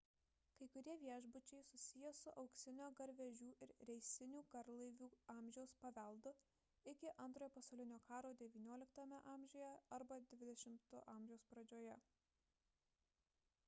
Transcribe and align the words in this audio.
kai 0.59 0.67
kurie 0.75 0.93
viešbučiai 1.01 1.65
susiję 1.71 2.13
su 2.19 2.31
auksinio 2.43 2.87
garvežių 2.99 3.49
ir 3.65 3.73
reisinių 3.89 4.41
garlaivių 4.55 5.09
amžiaus 5.35 5.75
paveldu 5.85 6.33
iki 6.93 7.13
antrojo 7.27 7.51
pasaulinio 7.59 8.01
karo 8.09 8.31
xix 8.41 9.07
a 9.21 9.71
arba 10.01 10.19
xx 10.27 11.01
a 11.17 11.17
pradžioje 11.55 11.99